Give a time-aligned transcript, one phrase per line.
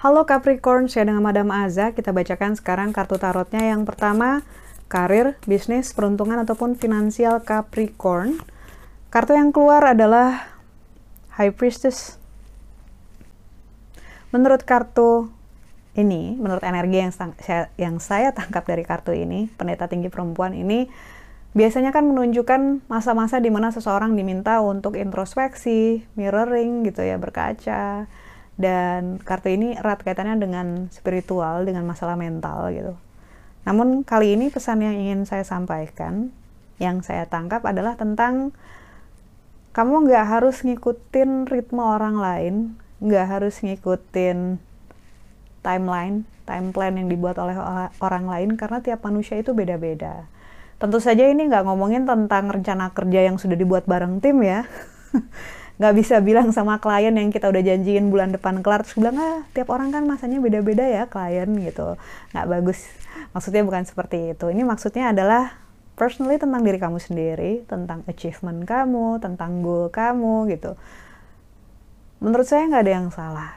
[0.00, 1.92] Halo Capricorn, saya dengan Madam Aza.
[1.92, 3.60] Kita bacakan sekarang kartu tarotnya.
[3.60, 4.40] Yang pertama,
[4.88, 8.40] karir, bisnis, peruntungan, ataupun finansial Capricorn.
[9.12, 10.56] Kartu yang keluar adalah
[11.36, 12.16] High Priestess.
[14.32, 15.28] Menurut kartu
[15.92, 17.12] ini, menurut energi yang
[17.76, 20.88] yang saya tangkap dari kartu ini, pendeta tinggi perempuan ini,
[21.50, 28.06] biasanya kan menunjukkan masa-masa di mana seseorang diminta untuk introspeksi, mirroring gitu ya, berkaca,
[28.60, 32.94] dan kartu ini erat kaitannya dengan spiritual dengan masalah mental gitu.
[33.64, 36.30] Namun kali ini pesan yang ingin saya sampaikan
[36.80, 38.56] yang saya tangkap adalah tentang
[39.76, 42.54] kamu nggak harus ngikutin ritme orang lain
[43.00, 44.58] nggak harus ngikutin
[45.62, 47.54] timeline time plan yang dibuat oleh
[48.00, 50.26] orang lain karena tiap manusia itu beda-beda
[50.80, 54.64] tentu saja ini nggak ngomongin tentang rencana kerja yang sudah dibuat bareng tim ya.
[55.80, 59.40] Nggak bisa bilang sama klien yang kita udah janjiin bulan depan kelar terus bilang ah
[59.56, 61.96] tiap orang kan masanya beda-beda ya klien gitu.
[62.36, 62.84] Nggak bagus.
[63.32, 64.52] Maksudnya bukan seperti itu.
[64.52, 65.56] Ini maksudnya adalah
[65.96, 70.76] personally tentang diri kamu sendiri tentang achievement kamu tentang goal kamu gitu.
[72.20, 73.50] Menurut saya nggak ada yang salah.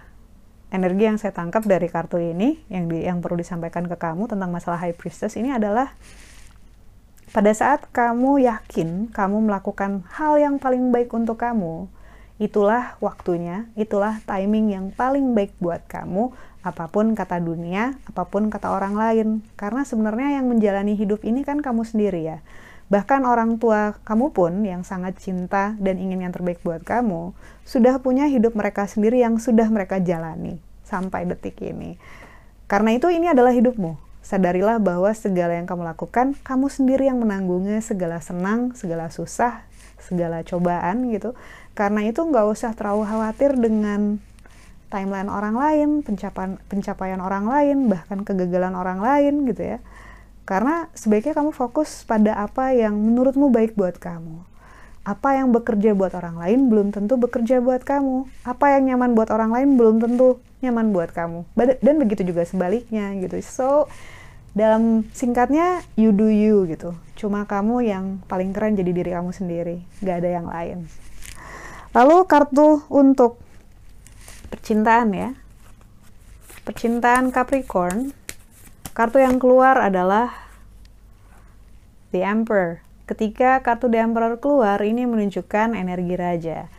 [0.72, 4.47] Energi yang saya tangkap dari kartu ini yang di, yang perlu disampaikan ke kamu tentang
[4.47, 5.92] masalah high priestess ini adalah
[7.34, 11.90] pada saat kamu yakin kamu melakukan hal yang paling baik untuk kamu,
[12.38, 16.30] itulah waktunya, itulah timing yang paling baik buat kamu,
[16.62, 19.42] apa pun kata dunia, apa pun kata orang lain.
[19.58, 22.40] Karena sebenarnya yang menjalani hidup ini kan kamu sendiri ya.
[22.94, 27.34] Bahkan orang tua kamu pun yang sangat cinta dan ingin yang terbaik buat kamu,
[27.66, 31.97] sudah punya hidup mereka sendiri yang sudah mereka jalani sampai detik ini.
[32.70, 34.12] Karena itu ini adalah hidupmu.
[34.34, 39.62] Sadarilah bahwa segala yang kamu lakukan, kamu sendiri yang menanggungnya, segala senang, segala susah,
[40.02, 41.38] segala cobaan gitu
[41.73, 44.22] karena itu nggak usah terlalu khawatir dengan
[44.94, 49.78] timeline orang lain, pencapaian pencapaian orang lain, bahkan kegagalan orang lain gitu ya.
[50.46, 54.46] Karena sebaiknya kamu fokus pada apa yang menurutmu baik buat kamu.
[55.03, 58.30] Apa yang bekerja buat orang lain belum tentu bekerja buat kamu.
[58.46, 61.57] Apa yang nyaman buat orang lain belum tentu nyaman buat kamu.
[61.57, 63.41] Dan begitu juga sebaliknya gitu.
[63.41, 63.90] So,
[64.53, 66.94] dalam singkatnya you do you gitu.
[67.18, 69.81] Cuma kamu yang paling keren jadi diri kamu sendiri.
[70.02, 70.86] Gak ada yang lain.
[71.94, 73.42] Lalu kartu untuk
[74.50, 75.30] percintaan ya.
[76.66, 78.13] Percintaan Capricorn.
[78.94, 80.30] Kartu yang keluar adalah
[82.13, 82.86] The Emperor.
[83.09, 86.69] Ketika kartu The Emperor keluar, ini menunjukkan energi raja.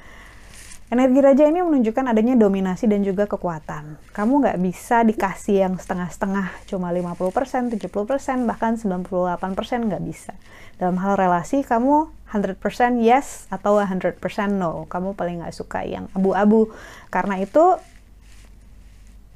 [0.94, 3.98] Energi raja ini menunjukkan adanya dominasi dan juga kekuatan.
[4.14, 10.38] Kamu nggak bisa dikasih yang setengah-setengah, cuma 50%, 70%, bahkan 98% nggak bisa.
[10.78, 14.22] Dalam hal relasi, kamu 100% yes atau 100%
[14.54, 14.86] no.
[14.86, 16.70] Kamu paling nggak suka yang abu-abu.
[17.10, 17.74] Karena itu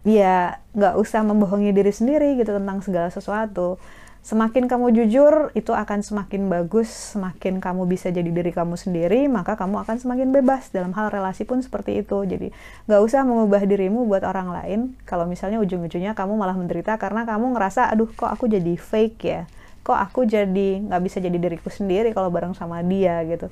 [0.07, 3.83] ya nggak usah membohongi diri sendiri gitu tentang segala sesuatu.
[4.21, 7.17] Semakin kamu jujur, itu akan semakin bagus.
[7.17, 10.69] Semakin kamu bisa jadi diri kamu sendiri, maka kamu akan semakin bebas.
[10.71, 12.19] Dalam hal relasi pun seperti itu.
[12.29, 12.53] Jadi
[12.89, 14.81] nggak usah mengubah dirimu buat orang lain.
[15.09, 19.43] Kalau misalnya ujung-ujungnya kamu malah menderita karena kamu ngerasa, aduh kok aku jadi fake ya
[19.89, 23.49] kok aku jadi nggak bisa jadi diriku sendiri kalau bareng sama dia gitu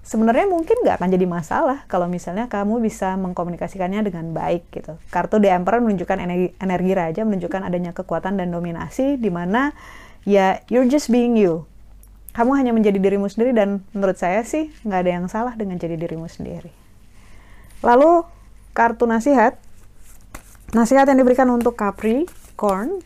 [0.00, 4.96] sebenarnya mungkin nggak akan jadi masalah kalau misalnya kamu bisa mengkomunikasikannya dengan baik gitu.
[5.12, 9.76] Kartu The Emperor menunjukkan energi, energi raja, menunjukkan adanya kekuatan dan dominasi di mana
[10.24, 11.68] ya you're just being you.
[12.30, 15.98] Kamu hanya menjadi dirimu sendiri dan menurut saya sih nggak ada yang salah dengan jadi
[15.98, 16.70] dirimu sendiri.
[17.82, 18.22] Lalu
[18.70, 19.58] kartu nasihat,
[20.70, 23.02] nasihat yang diberikan untuk Capricorn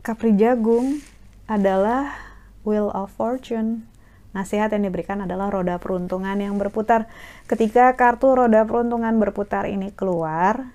[0.00, 1.04] Kapri Jagung
[1.44, 2.16] adalah
[2.64, 3.84] Wheel of Fortune.
[4.30, 7.10] Nasihat yang diberikan adalah roda peruntungan yang berputar.
[7.50, 10.70] Ketika kartu roda peruntungan berputar ini keluar,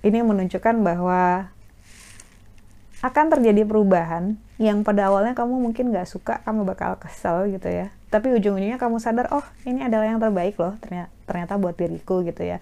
[0.00, 1.52] ini menunjukkan bahwa
[2.98, 7.94] akan terjadi perubahan yang pada awalnya kamu mungkin gak suka, kamu bakal kesel gitu ya.
[8.08, 12.42] Tapi ujung-ujungnya kamu sadar, oh ini adalah yang terbaik loh ternyata, ternyata buat diriku gitu
[12.42, 12.58] ya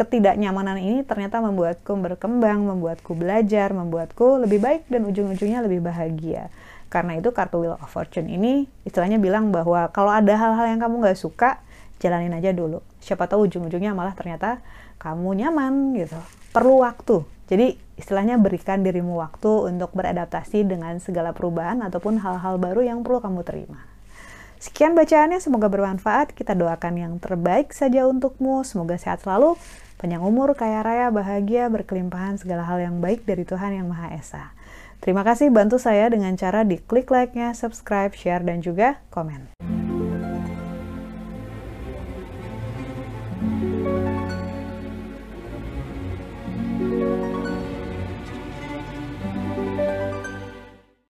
[0.00, 6.48] ketidaknyamanan ini ternyata membuatku berkembang, membuatku belajar, membuatku lebih baik dan ujung-ujungnya lebih bahagia.
[6.90, 11.06] Karena itu kartu Wheel of Fortune ini istilahnya bilang bahwa kalau ada hal-hal yang kamu
[11.06, 11.62] nggak suka,
[12.02, 12.82] jalanin aja dulu.
[12.98, 14.58] Siapa tahu ujung-ujungnya malah ternyata
[14.98, 16.18] kamu nyaman gitu.
[16.50, 17.22] Perlu waktu.
[17.46, 23.22] Jadi istilahnya berikan dirimu waktu untuk beradaptasi dengan segala perubahan ataupun hal-hal baru yang perlu
[23.22, 23.80] kamu terima.
[24.60, 26.36] Sekian bacaannya, semoga bermanfaat.
[26.36, 28.60] Kita doakan yang terbaik saja untukmu.
[28.60, 29.56] Semoga sehat selalu,
[29.96, 34.52] panjang umur, kaya raya, bahagia, berkelimpahan, segala hal yang baik dari Tuhan Yang Maha Esa.
[35.00, 39.48] Terima kasih bantu saya dengan cara di klik like-nya, subscribe, share, dan juga komen.